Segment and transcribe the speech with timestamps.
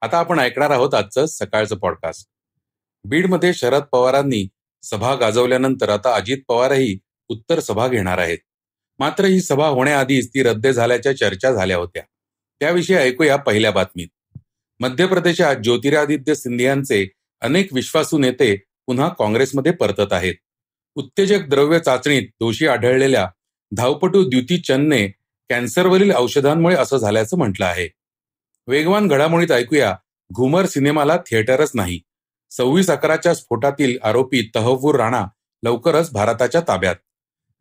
[0.00, 2.28] आता आपण ऐकणार आहोत आजचं सकाळचं पॉडकास्ट
[3.04, 4.48] बीडमध्ये शरद पवारांनी
[4.82, 8.38] सभा गाजवल्यानंतर आता अजित पवारही उत्तर सभा घेणार आहेत.
[8.98, 12.02] मात्र ही सभा होण्याआधीच ती रद्द झाल्याच्या चर्चा झाल्या होत्या.
[12.60, 14.38] त्याविषयी ऐकूया पहिल्या बातमीत.
[14.80, 17.08] मध्य प्रदेशात ज्योतिरादित्य सिंधियांचे
[17.40, 20.34] अनेक विश्वासू नेते पुन्हा काँग्रेसमध्ये परतत आहेत.
[20.94, 23.30] उत्तेजक द्रव्य चाचणीत दोषी आढळलेल्या
[23.72, 25.08] धावपटू द्युती चंदने
[25.48, 27.88] कॅन्सरवरील औषधांमुळे असं झाल्याचं म्हटलं आहे.
[28.68, 29.94] वेगवान घडामोडीत ऐकूया.
[30.30, 32.00] घुमर सिनेमाला थिएटरच नाही.
[32.50, 35.24] सव्वीस अकराच्या स्फोटातील आरोपी तहवूर राणा
[35.62, 36.96] लवकरच भारताच्या ताब्यात.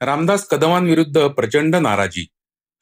[0.02, 2.26] रामदास कदमांविरुद्ध प्रचंड नाराजी.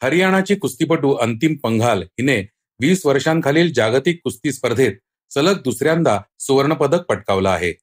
[0.02, 2.40] हरियाणाची कुस्तीपटू अंतिम पंघाल हिने
[2.80, 4.96] वीस वर्षांखालील जागतिक कुस्ती स्पर्धेत
[5.32, 7.74] सलग दुसऱ्यांदा सुवर्णपदक पटकावलं आहे.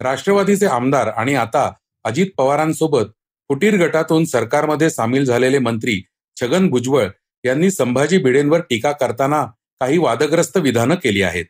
[0.00, 1.70] राष्ट्रवादीचे आमदार आणि आता
[2.04, 3.10] अजित पवारांसोबत
[3.50, 6.00] फुटीर गटातून सरकारमध्ये सामील झालेले मंत्री
[6.36, 7.08] छगन भुजबळ
[7.44, 9.44] यांनी संभाजी भिडेंवर टीका करताना
[9.80, 11.44] काही वादग्रस्त विधानं केली आहेत.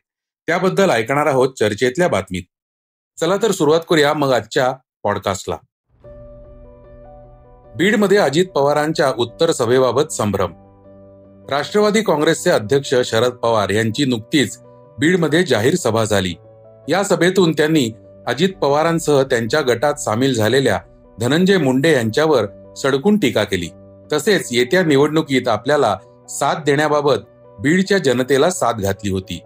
[0.47, 2.43] त्याबद्दल ऐकणार आहोत चर्चेतल्या बातमीत.
[3.19, 4.71] चला तर सुरुवात करूया मग आजच्या
[5.03, 5.57] पॉडकास्टला
[7.75, 10.53] बीडमध्ये अजित पवारांच्या उत्तर सभेबाबत संभ्रम.
[11.49, 14.57] राष्ट्रवादी काँग्रेसचे अध्यक्ष शरद पवार यांची नुकतीच
[14.99, 16.33] बीडमध्ये जाहीर सभा झाली.
[16.89, 17.91] या सभेतून त्यांनी
[18.27, 20.79] अजित पवारांसह त्यांच्या गटात सामील झालेल्या
[21.19, 23.69] धनंजय मुंडे यांच्यावर सडकून टीका केली.
[24.13, 25.97] तसेच येत्या निवडणुकीत आपल्याला
[26.29, 27.17] साथ देण्याबाबत
[27.59, 29.43] बीडच्या जनतेला साथ घातली होती.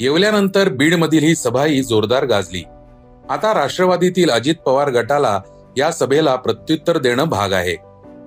[0.00, 2.62] येवल्यानंतर बीडमधील ही सभाही जोरदार गाजली.
[3.30, 5.40] आता राष्ट्रवादीतील अजित पवार गटाला
[5.76, 7.74] या सभेला प्रत्युत्तर देणं भाग आहे.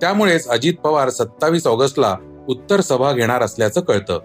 [0.00, 2.16] त्यामुळेच अजित पवार सत्तावीस ऑगस्टला
[2.48, 4.20] उत्तर सभा घेणार असल्याचं कळतं.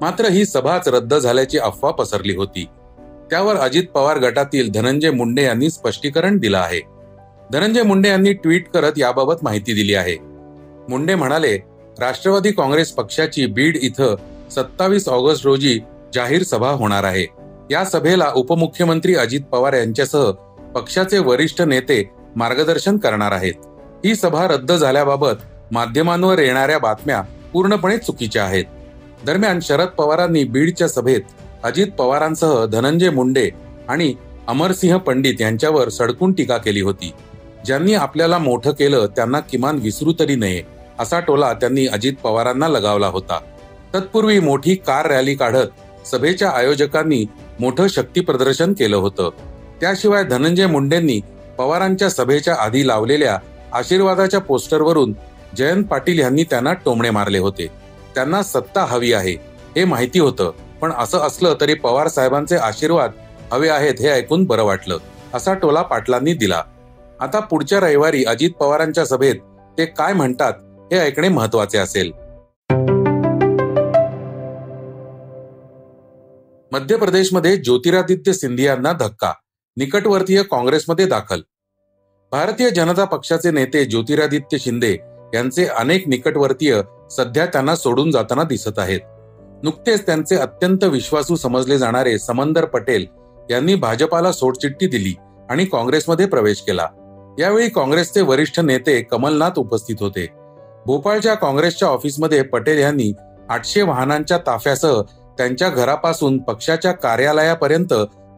[0.00, 2.66] मात्र ही सभाच रद्द झाल्याची अफवा पसरली होती.
[3.30, 6.80] त्यावर अजित पवार गटातील धनंजय मुंडे यांनी स्पष्टीकरण दिलं आहे.
[7.52, 10.16] धनंजय मुंडे यांनी ट्विट करत याबाबत माहिती दिली आहे.
[10.88, 11.58] मुंडे म्हणाले
[12.00, 14.14] राष्ट्रवादी काँग्रेस पक्षाची बीड इथं
[14.50, 15.78] सत्तावीस ऑगस्ट रोजी
[16.14, 17.26] जाहीर सभा होणार आहे.
[17.70, 20.30] या सभेला उपमुख्यमंत्री अजित पवार यांच्यासह
[20.74, 23.54] पक्षाचे वरिष्ठ नेते मार्गदर्शन करणार आहेत.
[24.04, 25.42] ही सभा रद्द झाल्याबाबत
[25.72, 27.20] माध्यमांवर येणाऱ्या बातम्या
[27.52, 28.64] पूर्णपणे चुकीच्या आहेत.
[29.26, 31.20] दरम्यान शरद पवारांनी बीडच्या सभेत
[31.62, 33.50] अजित पवारांसह धनंजय मुंडे
[33.88, 34.14] आणि
[34.48, 37.12] अमरसिंह पंडित यांच्यावर सडकून टीका केली होती.
[37.64, 40.62] ज्यांनी आपल्याला मोठं केलं त्यांना किमान विसरू तरी नये
[40.98, 43.38] असा टोला त्यांनी अजित पवारांना लगावला होता.
[43.94, 47.24] तत्पूर्वी मोठी कार रॅली काढत सभेच्या आयोजकांनी
[47.60, 49.30] मोठं शक्ती प्रदर्शन केलं होतं.
[49.80, 51.20] त्याशिवाय धनंजय मुंडेंनी
[51.58, 53.38] पवारांच्या सभेच्या आधी लावलेल्या
[53.72, 55.12] आशीर्वादाच्या पोस्टरवरून
[55.56, 57.66] जयंत पाटील यांनी त्यांना टोमणे मारले होते.
[58.14, 59.32] त्यांना सत्ता हवी आहे
[59.76, 60.50] हे माहिती होतं.
[60.80, 63.10] पण असं असलं तरी पवार साहेबांचे आशीर्वाद
[63.52, 64.98] हवे आहेत हे ऐकून बरं वाटलं
[65.34, 66.62] असा टोला पाटलांनी दिला.
[67.20, 69.34] आता पुढच्या रविवारी अजित पवारांच्या सभेत
[69.78, 70.52] ते काय म्हणतात
[70.92, 72.12] हे ऐकणे महत्त्वाचे असेल.
[76.72, 79.32] मध्य प्रदेशमध्ये ज्योतिरादित्य सिंधियांना धक्का.
[79.76, 81.40] निकटवर्तीय काँग्रेसमध्ये दाखल.
[82.32, 84.96] भारतीय जनता पक्षाचे नेते ज्योतिरादित्य शिंदे
[85.34, 86.80] यांचे अनेक निकटवर्तीय
[87.10, 89.00] सध्या त्यांना सोडून जाताना दिसत आहेत.
[89.62, 93.06] नुकतेच त्यांचे अत्यंत विश्वासू समजले जाणारे समंदर पटेल
[93.50, 95.14] यांनी भाजपाला सोडचिठ्ठी दिली
[95.50, 96.86] आणि काँग्रेसमध्ये प्रवेश केला.
[97.38, 100.26] यावेळी काँग्रेसचे वरिष्ठ नेते कमलनाथ उपस्थित होते.
[100.86, 103.12] भोपाळच्या काँग्रेसच्या ऑफिसमध्ये पटेल यांनी
[103.48, 105.02] आठशे वाहनांच्या ताफ्यासह
[105.38, 107.92] त्यांच्या घरापासून पक्षाच्या कार्यालयापर्यंत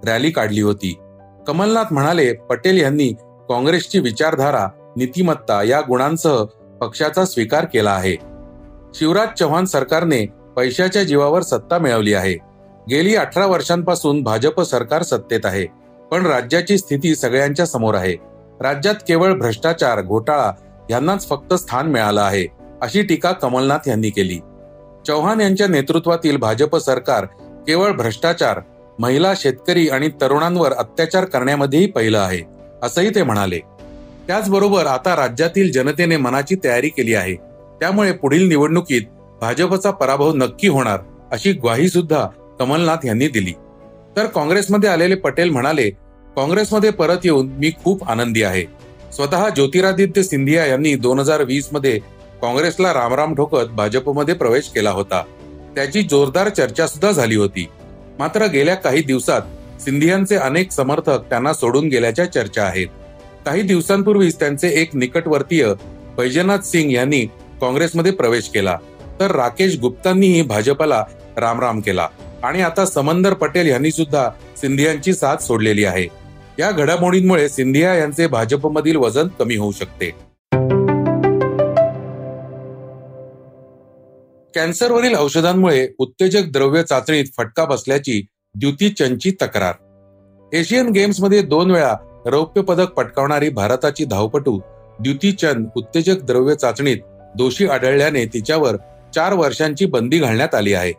[0.04, 0.98] रॅली काढली होती.
[1.46, 3.08] कमलनाथ म्हणाले पटेल यांनी
[3.48, 4.66] काँग्रेसची विचारधारा
[4.96, 6.44] नीतिमत्ता या गुणांसह
[6.80, 8.16] पक्षाचा स्वीकार केला आहे.
[8.94, 10.26] शिवराज चव्हाण सरकारने
[10.56, 12.34] पैशाच्या जीवावर सत्ता मिळवली आहे.
[12.90, 15.66] गेली अठरा वर्षांपासून भाजप सरकार सत्तेत आहे.
[16.10, 18.16] पण राज्याची स्थिती सगळ्यांच्या समोर आहे.
[18.60, 20.52] राज्यात केवळ भ्रष्टाचार घोटाळा
[20.90, 22.46] यांनाच फक्त स्थान मिळालं आहे
[22.82, 24.38] अशी टीका कमलनाथ यांनी केली.
[25.06, 27.24] चौहान यांच्या नेतृत्वातील भाजप सरकार
[27.66, 28.60] केवळ भ्रष्टाचार
[28.98, 32.42] महिला शेतकरी आणि तरुणांवर अत्याचार करण्यामध्येही पहिलं आहे
[32.82, 33.58] असंही ते म्हणाले.
[34.26, 37.34] त्याचबरोबर आता राज्यातील जनतेने मनाची तयारी केली आहे.
[37.80, 39.02] त्यामुळे पुढील निवडणुकीत
[39.40, 40.98] भाजपचा पराभव नक्की होणार
[41.32, 42.26] अशी ग्वाही सुद्धा
[42.58, 43.52] कमलनाथ यांनी दिली.
[44.16, 45.88] तर काँग्रेसमध्ये आलेले पटेल म्हणाले
[46.36, 48.64] काँग्रेसमध्ये परत येऊन मी खूप आनंदी आहे.
[49.12, 51.98] स्वतः ज्योतिरादित्य सिंधिया यांनी दोन हजार वीसमध्ये
[52.42, 55.22] काँग्रेसला रामराम ठोकत भाजपमध्ये प्रवेश केला होता.
[55.74, 57.68] त्याची जोरदार चर्चा सुद्धा झाली होती.
[58.18, 59.40] मात्र गेल्या काही दिवसात
[59.80, 62.86] सिंधियांचे अनेक समर्थक त्यांना सोडून गेल्याच्या चर्चा आहेत.
[63.46, 65.66] काही दिवसांपूर्वीच त्यांचे एक निकटवर्तीय
[66.16, 67.20] बैजनाथ सिंग यांनी
[67.60, 68.78] काँग्रेसमध्ये प्रवेश केला.
[69.20, 71.04] तर राकेश गुप्तांनीही भाजपला
[71.36, 72.08] रामराम केला.
[72.42, 76.06] आणि आता समंदर पटेल यांनी सुद्धा सिंधियांची साथ सोडलेली आहे.
[76.58, 80.29] या घडामोडींमुळे सिंधिया यांचे भाजपमधील वजन कमी होऊ शकते.
[84.54, 88.22] कॅन्सरवरील औषधांमुळे उत्तेजक द्रव्य चाचणीत फटका बसल्याची
[88.54, 89.74] द्युती चंदची तक्रार.
[90.52, 91.94] एशियन गेम्समध्ये दोन वेळा
[92.26, 94.58] रौप्य पदक पटकावणारी भारताची धावपटू
[95.00, 96.96] द्युती चंद उत्तेजक द्रव्य चाचणीत
[97.36, 98.76] दोषी आढळल्याने तिच्यावर
[99.14, 100.92] चार वर्षांची बंदी घालण्यात आली आहे.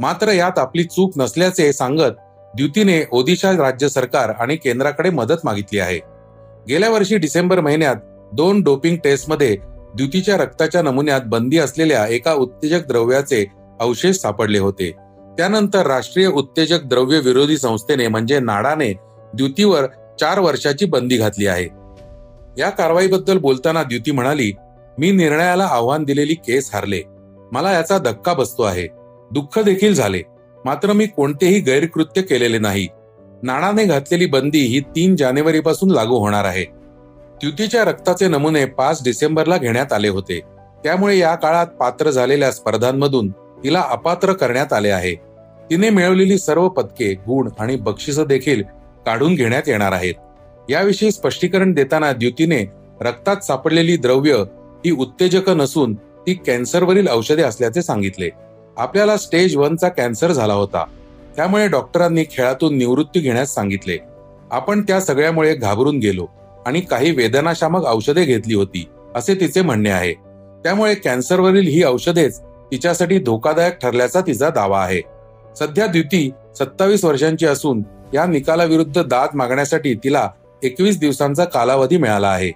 [0.00, 2.20] मात्र यात आपली चूक नसल्याचे सांगत
[2.56, 5.98] द्युतीने ओदिशा राज्य सरकार आणि केंद्राकडे मदत मागितली आहे.
[6.68, 7.96] गेल्या वर्षी डिसेंबर महिन्यात
[8.32, 9.56] दोन डोपिंग टेस्टमध्ये
[9.98, 13.46] द्युतीच्या रक्ताच्या नमुन्यात बंदी असलेल्या एका उत्तेजक द्रव्याचे
[13.80, 14.90] अवशेष सापडले होते.
[15.36, 18.92] त्यानंतर राष्ट्रीय उत्तेजक द्रव्य विरोधी संस्थेने म्हणजे नाडाने
[19.34, 19.86] द्युतीवर
[20.20, 21.64] चार वर्षाची बंदी घातली आहे.
[22.58, 24.52] या कारवाईबद्दल बोलताना द्युती म्हणाली
[24.98, 27.02] मी निर्णयाला आव्हान दिलेली केस हारले.
[27.52, 28.88] मला याचा धक्का बसतो आहे.
[29.30, 30.22] दुःख देखील झाले.
[30.64, 32.88] मात्र मी कोणतेही गैरकृत्य केलेले नाही.
[33.42, 36.77] नाणाने घातलेली बंदी ही तीन जानेवारी पासून लागू होणार आहे.
[37.40, 40.40] द्युतीच्या रक्ताचे नमुने पाच डिसेंबरला घेण्यात आले होते.
[40.84, 43.28] त्यामुळे या काळात पात्र झालेल्या स्पर्धांमधून
[43.64, 45.14] तिला अपात्र करण्यात आले आहे.
[45.70, 48.62] तिने मिळवलेली सर्व पदके गुण आणि बक्षिस देखील
[49.06, 50.14] काढून घेण्यात येणार आहेत.
[50.70, 52.64] याविषयी स्पष्टीकरण देताना द्युतीने
[53.00, 54.34] रक्तात सापडलेली द्रव्य
[54.86, 58.30] ही उत्तेजक नसून ती कॅन्सरवरील औषधे असल्याचे सांगितले.
[58.76, 60.84] आपल्याला स्टेज वनचा कॅन्सर झाला होता.
[61.36, 63.98] त्यामुळे डॉक्टरांनी खेळातून निवृत्ती घेण्यास सांगितले.
[64.50, 66.26] आपण त्या सगळ्यामुळे घाबरून गेलो.
[66.68, 68.84] आणि काही वेदनाशामक औषधे घेतली होती
[69.14, 70.12] असे तिचे म्हणणे आहे.
[70.64, 72.40] त्यामुळे कॅन्सरवरील ही औषधेच
[72.72, 75.00] तिच्यासाठी धोकादायक ठरल्याचा तिचा दावा आहे.
[75.58, 77.82] सध्या द्युती सत्तावीस वर्षांची असून
[78.14, 80.28] या निकालाविरुद्ध दाद मागण्यासाठी तिला
[80.62, 82.50] एकवीस दिवसांचा कालावधी मिळाला आहे.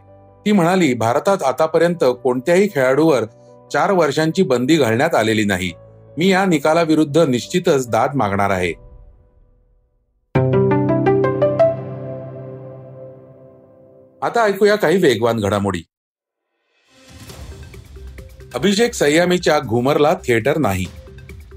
[0.46, 3.24] ती म्हणाली भारतात आतापर्यंत कोणत्याही खेळाडूवर
[3.72, 5.72] चार वर्षांची बंदी घालण्यात आलेली नाही.
[6.18, 8.72] मी या निकालाविरुद्ध निश्चितच दाद मागणार आहे.
[14.22, 15.82] आता ऐकूया काही वेगवान घडामोडी.
[18.54, 20.84] अभिषेक सय्यामीच्या घुमरला थिएटर नाही.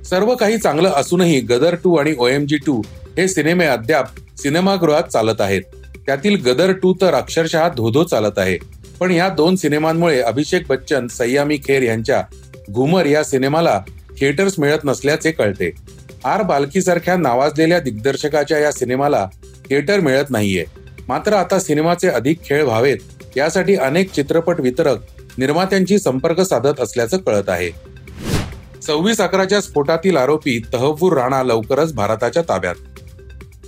[0.09, 2.81] सर्व काही चांगलं असूनही गदर टू आणि ओएमजी टू
[3.17, 4.05] हे सिनेमे अद्याप
[4.37, 5.61] सिनेमागृहात चालत आहेत.
[6.05, 8.57] त्यातील गदर टू तर अक्षरशः धोधो चालत आहे.
[8.99, 12.23] पण या दोन सिनेमांमुळे अभिषेक बच्चन सय्यामी खेर यांच्या
[12.71, 13.81] घुमर या सिनेमाला
[14.19, 15.71] थिएटर्स मिळत नसल्याचे कळते.
[16.25, 19.29] आर बालकीसारख्या नावाजलेल्या दिग्दर्शकाच्या या सिनेमाला
[19.69, 20.84] थिएटर मिळत नाहीये.
[21.07, 24.99] मात्र आता सिनेमाचे अधिक खेळ व्हावेत यासाठी अनेक चित्रपट वितरक
[25.37, 27.69] निर्मात्यांशी संपर्क साधत असल्याचं कळत आहे.
[28.81, 32.75] सव्वीस अकराच्या स्फोटातील आरोपी तहवूर राणा लवकरच भारताच्या ताब्यात.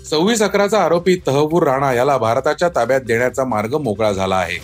[0.06, 4.58] सव्वीस अकराचा आरोपी तहवूर राणा याला भारताच्या ताब्यात देण्याचा मार्ग मोकळा झाला आहे.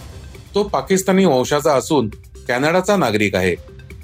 [0.55, 2.09] तो पाकिस्तानी वंशाचा असून
[2.47, 3.55] कॅनडाचा नागरिक आहे.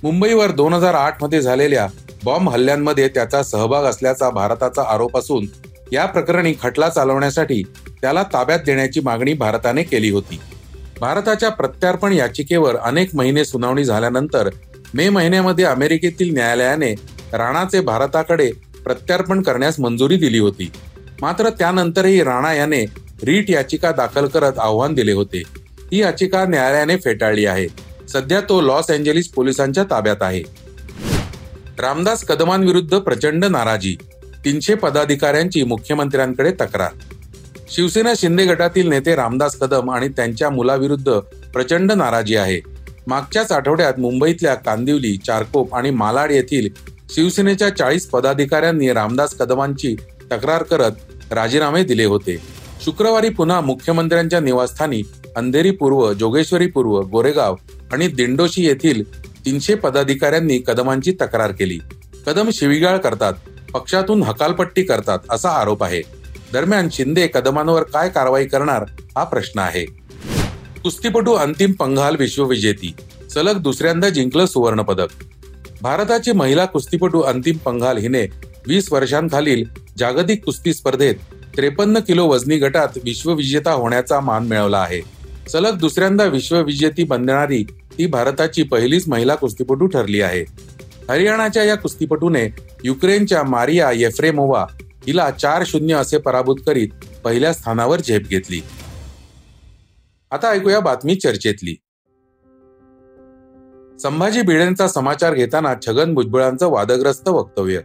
[0.03, 1.87] मुंबईवर दोन हजार आठमध्ये झालेल्या
[2.23, 5.45] बॉम्ब हल्ल्यांमध्ये त्याचा सहभाग असल्याचा भारताचा आरोप असून
[5.91, 7.63] या प्रकरणी खटला चालवण्यासाठी
[8.01, 10.39] त्याला ताब्यात देण्याची मागणी भारताने केली होती.
[10.99, 14.49] भारताच्या प्रत्यार्पण याचिकेवर अनेक महिने सुनावणी झाल्यानंतर
[14.93, 16.91] मे महिन्यामध्ये अमेरिकेतील न्यायालयाने
[17.33, 18.51] राणाचे भारताकडे
[18.83, 20.71] प्रत्यार्पण करण्यास मंजुरी दिली होती.
[21.21, 22.85] मात्र त्यानंतरही राणा याने
[23.23, 25.43] रीट याचिका दाखल करत आव्हान दिले होते.
[25.91, 27.67] ही याचिका न्यायालयाने फेटाळली आहे.
[28.09, 30.43] सध्या तो लॉस एंजेलिस पोलिसांच्या ताब्यात आहे.
[31.79, 33.97] रामदास कदमांविरुद्ध प्रचंड नाराजी.
[34.45, 36.91] तीनशे पदाधिकाऱ्यांची मुख्यमंत्र्यांकडे तक्रार.
[37.69, 41.11] शिवसेना शिंदे गटातील नेते रामदास कदम आणि त्यांच्या मुलाविरुद्ध
[41.53, 42.61] प्रचंड नाराजी आहे.
[43.07, 46.69] मागच्याच आठवड्यात मुंबईतल्या कांदिवली चारकोप आणि मालाड येथील
[47.09, 49.95] शिवसेनेच्या चाळीस पदाधिकाऱ्यांनी रामदास कदमांची
[50.31, 50.91] तक्रार करत
[51.31, 52.37] राजीनामे दिले होते.
[52.85, 55.01] शुक्रवारी पुन्हा मुख्यमंत्र्यांच्या निवासस्थानी
[55.35, 57.55] अंधेरी पूर्व जोगेश्वरी पूर्व गोरेगाव
[57.93, 59.03] आणि दिंडोशी येथील
[59.45, 61.79] तीनशे पदाधिकाऱ्यांनी कदमांची तक्रार केली.
[62.25, 63.33] कदम शिविगाळ करतात.
[63.73, 66.01] पक्षातून हकालपट्टी करतात असा आरोप आहे.
[66.53, 68.85] दरम्यान शिंदे कदमांवर काय कारवाई करणार
[69.17, 69.85] हा प्रश्न आहे.
[70.83, 72.93] कुस्तीपटू अंतिम पंघाल विश्वविजेती
[73.33, 75.07] सलग दुसऱ्यांदा जिंकलं सुवर्ण पदक
[75.81, 78.25] भारताची महिला कुस्तीपटू अंतिम पंघाल हिने
[78.67, 79.63] वीस वर्षांखालील
[79.97, 81.15] जागतिक कुस्ती स्पर्धेत
[81.55, 85.01] त्रेपन्न किलो वजनी गटात विश्वविजेता होण्याचा मान मिळवला आहे.
[85.49, 87.63] सलग दुसऱ्यांदा विश्वविजेती बनणारी
[87.97, 90.43] ती भारताची पहिलीच महिला कुस्तीपटू ठरली आहे.
[91.09, 92.47] हरियाणाच्या या कुस्तीपटूने
[92.83, 94.65] युक्रेनच्या मारिया येफ्रेमोवा
[95.07, 96.89] हिला चार शून्य असे पराभूत करीत
[97.23, 98.61] पहिल्या स्थानावर झेप घेतली.
[100.31, 101.75] आता ऐकूया बातमी चर्चेतली.
[103.99, 107.79] संभाजी भिडेंचा समाचार घेताना छगन भुजबळांचं वादग्रस्त वक्तव्य.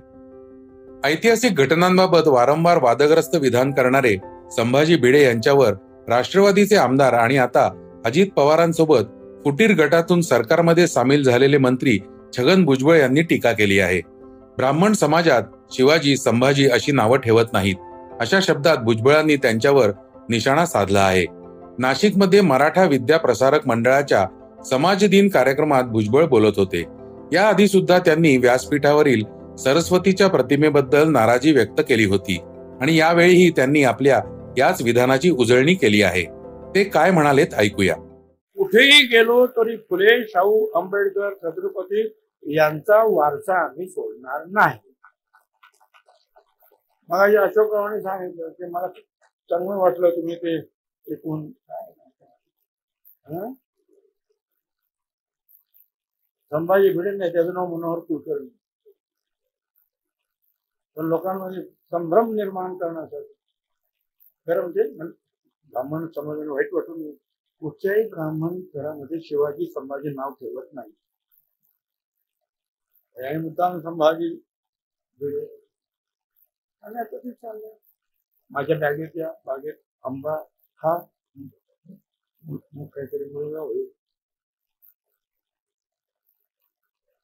[1.05, 4.17] ऐतिहासिक घटनांबाबत वारंवार वादग्रस्त विधान करणारे
[4.57, 5.73] संभाजी भिडे यांच्यावर
[6.09, 7.71] राष्ट्रवादीचे आमदार आणि आता
[8.07, 9.05] अजित पवारांसोबत
[9.45, 11.99] फुटीर गटातून सरकारमध्ये सामील झालेले मंत्री
[12.39, 14.01] छगन भुजबळ यांनी टीका केली आहे.
[14.57, 17.75] ब्राह्मण समाजात शिवाजी संभाजी अशी नावं ठेवत नाहीत.
[18.21, 19.91] अशा शब्दात भुजबळांनी त्यांच्यावर
[20.29, 21.27] निशाणा साधला आहे.
[21.79, 24.27] नाशिकमध्ये मराठा विद्या प्रसारक मंडळाच्या
[24.71, 26.85] समाज दिन कार्यक्रमात भुजबळ बोलत होते.
[27.33, 29.23] याआधी सुद्धा त्यांनी व्यासपीठावरील
[29.57, 32.41] सरस्वतीच्या प्रतिमेबद्दल नाराजी व्यक्त केली होती
[32.81, 34.21] आणि यावेळीही त्यांनी आपल्या
[34.59, 36.25] याच विधानाची उजळणी केली आहे.
[36.75, 37.95] ते काय म्हणालेत ऐकूया.
[38.57, 42.03] कुठेही गेलो तरी फुले शाहू आंबेडकर छत्रपती
[42.45, 44.79] यांचा वारसा आम्ही सोडणार नाही.
[47.09, 48.89] मग अशोकरावांनी सांगितलं ते मला
[49.51, 50.57] चांगलं वाटलं तुम्ही ते
[51.07, 51.51] ऐकून.
[56.53, 58.49] संभाजी भिडे नाही त्याचं नाव मनोहर कुलकर्णी.
[60.97, 63.33] पण लोकांमध्ये संभ्रम निर्माण करण्यासाठी.
[64.47, 64.83] खरं म्हणजे
[65.73, 67.11] ब्राह्मण समाजाने वाईट वाटून
[67.63, 70.91] कुठच्याही ब्राह्मण घरामध्ये शिवाजी संभाजी नाव ठेवत नाही.
[73.25, 74.29] आणि मुद्दाम संभाजी
[76.83, 77.75] आणि आता ते चाललंय.
[78.51, 80.37] माझ्या बॅगेत या बागेत आंबा
[82.45, 83.89] मग काहीतरी मुलगा होईल.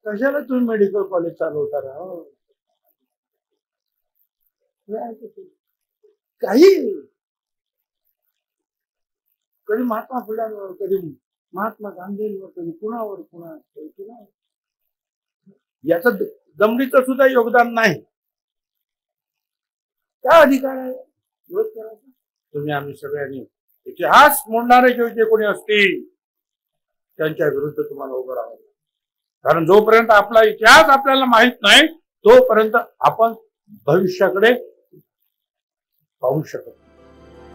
[0.07, 2.23] कशाला तुम्ही मेडिकल कॉलेज चालवता राहा हो?
[6.43, 6.75] काही.
[9.69, 10.97] कधी महात्मा फुल्यांवर कधी
[11.55, 14.25] महात्मा गांधींवर कधी कुणावर कुणा कधी कुणावर?
[15.85, 16.23] याचं द-
[17.01, 18.01] सुद्धा योगदान नाही.
[20.25, 20.91] काय अधिकार आहे?
[20.91, 22.11] विरोध करायचा?
[22.55, 23.45] तुम्ही आम्ही सगळ्यांनी
[23.87, 26.05] इतिहास मोडणारे जे जे कोणी असतील
[27.19, 28.57] त्यांच्या विरुद्ध तुम्हाला उभं राहावं
[29.45, 31.87] कारण जोपर्यंत आपला इतिहास आपल्याला माहीत नाही
[32.25, 33.33] तोपर्यंत आपण
[33.87, 34.53] भविष्याकडे
[36.23, 36.71] पाहू शकत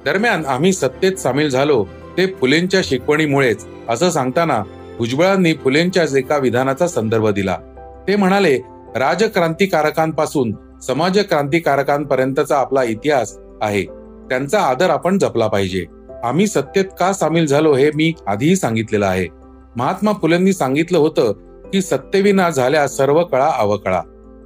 [0.06, 1.84] दरम्यान आम्ही सत्तेत सामील झालो
[2.18, 3.66] ते फुलेंच्या शिकवणीमुळेच.
[3.90, 4.64] असं सांगताना
[4.98, 7.75] भुजबळांनी फुलेंच्याच एका विधानाचा संदर्भ दिला.
[8.08, 8.58] ते म्हणाले
[8.96, 10.54] राजक्रांतिकारकांपासून
[10.88, 13.84] समाज क्रांतिकारकांपर्यंतचा आपला इतिहास आहे.
[14.30, 15.86] त्यांचा आदर आपण जपला पाहिजे.
[16.24, 19.28] आम्ही सत्तेत का सामील झालो हे मी आधीही सांगितलेलं आहे.
[19.76, 21.34] महात्मा फुलेंनी सांगितलं होतं
[21.74, 24.02] की सत्तेविना झाल्या सर्व कळा अवकळा.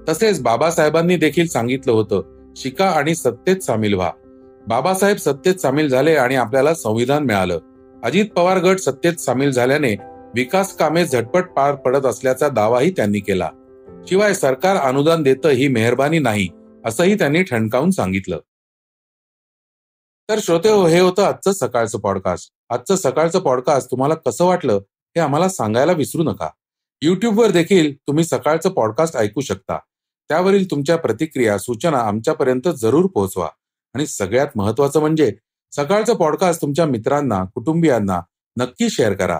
[0.10, 2.22] तसेच बाबासाहेबांनी देखील सांगितलं होतं
[2.56, 4.12] शिका आणि सत्तेत सामील व्हा.
[4.68, 7.60] बाबासाहेब सत्तेत सामील झाले आणि आपल्याला संविधान मिळालं.
[8.04, 9.96] अजित पवार गट सत्तेत सामील झाल्याने
[10.36, 13.50] विकास कामे झटपट पार पडत असल्याचा दावाही त्यांनी केला.
[14.08, 16.48] शिवाय सरकार अनुदान देतं ही मेहरबानी नाही
[16.86, 18.40] असंही त्यांनी ठणकावून सांगितलं.
[20.30, 24.74] तर श्रोते हो हे होतं आजचं सकाळचं पॉडकास्ट आजचं सकाळचं पॉडकास्ट तुम्हाला कसं वाटलं
[25.16, 26.50] हे आम्हाला सांगायला विसरू नका.
[27.02, 29.78] युट्यूबवर देखील तुम्ही सकाळचं पॉडकास्ट ऐकू शकता.
[30.30, 33.50] त्यावरील तुमच्या प्रतिक्रिया सूचना आमच्यापर्यंत जरूर पोहोचवा.
[33.96, 35.34] आणि सगळ्यात महत्वाचं म्हणजे
[35.76, 38.22] सकाळचं पॉडकास्ट तुमच्या मित्रांना कुटुंबियांना
[38.58, 39.40] नक्की शेअर करा.